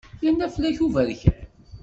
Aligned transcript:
Yerna 0.23 0.47
fell-ak 0.53 0.79
uberkan. 0.85 1.39